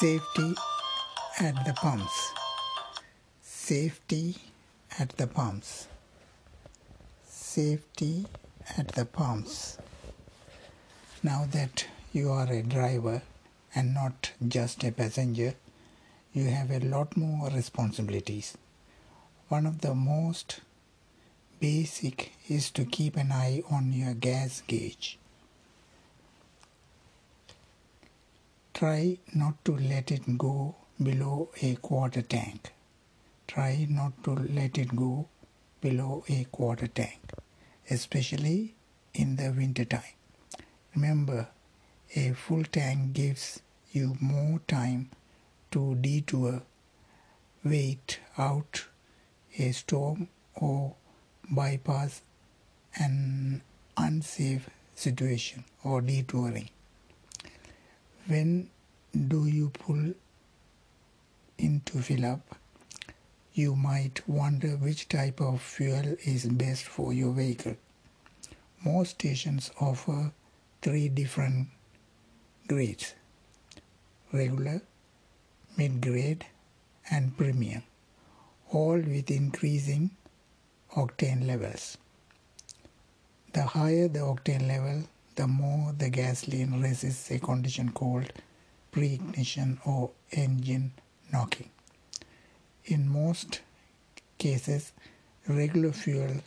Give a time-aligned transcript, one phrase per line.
[0.00, 0.54] Safety
[1.40, 2.32] at the pumps.
[3.42, 4.34] Safety
[4.98, 5.88] at the pumps.
[7.28, 8.24] Safety
[8.78, 9.76] at the pumps.
[11.22, 13.20] Now that you are a driver
[13.74, 15.52] and not just a passenger,
[16.32, 18.56] you have a lot more responsibilities.
[19.48, 20.60] One of the most
[21.60, 25.18] basic is to keep an eye on your gas gauge.
[28.80, 32.72] Try not to let it go below a quarter tank.
[33.46, 35.28] Try not to let it go
[35.82, 37.20] below a quarter tank,
[37.90, 38.72] especially
[39.12, 40.16] in the winter time.
[40.94, 41.48] Remember,
[42.16, 43.60] a full tank gives
[43.92, 45.10] you more time
[45.72, 46.62] to detour,
[47.62, 48.86] wait out
[49.58, 50.94] a storm, or
[51.50, 52.22] bypass
[52.98, 53.60] an
[53.98, 56.70] unsafe situation or detouring.
[58.30, 58.70] When
[59.12, 60.14] do you pull
[61.58, 62.54] in to fill up?
[63.54, 67.74] You might wonder which type of fuel is best for your vehicle.
[68.84, 70.30] Most stations offer
[70.80, 71.70] three different
[72.68, 73.14] grades
[74.32, 74.80] regular,
[75.76, 76.46] mid grade,
[77.10, 77.82] and premium,
[78.70, 80.12] all with increasing
[80.94, 81.98] octane levels.
[83.54, 85.02] The higher the octane level,
[85.40, 88.30] the more the gasoline resists a condition called
[88.92, 90.92] pre-ignition or engine
[91.32, 91.70] knocking.
[92.84, 93.62] In most
[94.36, 94.92] cases,
[95.48, 96.42] regular fuel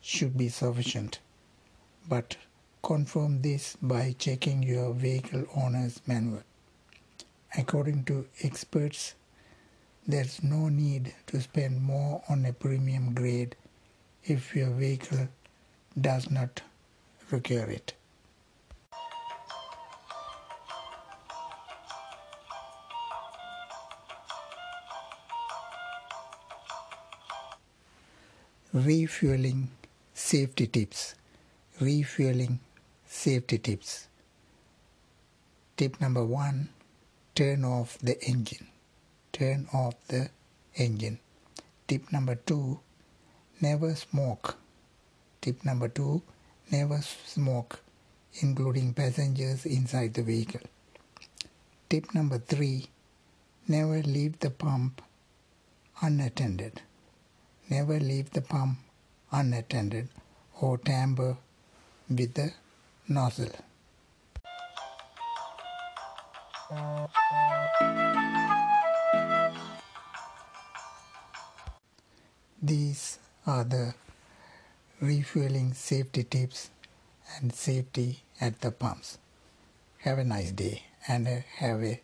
[0.00, 1.18] should be sufficient,
[2.08, 2.36] but
[2.84, 6.44] confirm this by checking your vehicle owner's manual.
[7.58, 9.16] According to experts,
[10.06, 13.56] there's no need to spend more on a premium grade
[14.22, 15.26] if your vehicle
[16.00, 16.62] does not
[17.32, 17.94] require it.
[28.72, 29.70] Refueling
[30.14, 31.14] safety tips.
[31.80, 32.60] Refueling
[33.06, 34.08] safety tips.
[35.76, 36.68] Tip number 1
[37.34, 38.66] turn off the engine.
[39.32, 40.30] Turn off the
[40.76, 41.18] engine.
[41.86, 42.80] Tip number 2
[43.60, 44.56] never smoke.
[45.40, 46.22] Tip number 2
[46.72, 47.80] never smoke
[48.40, 50.60] including passengers inside the vehicle.
[51.88, 52.86] Tip number 3
[53.68, 55.02] never leave the pump
[56.02, 56.82] unattended
[57.68, 58.78] Never leave the pump
[59.32, 60.08] unattended
[60.60, 61.36] or tamper
[62.08, 62.52] with the
[63.08, 63.50] nozzle.
[72.62, 73.94] These are the
[75.00, 76.70] refueling safety tips
[77.36, 79.18] and safety at the pumps.
[79.98, 82.00] Have a nice day and have a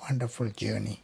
[0.00, 1.02] wonderful journey.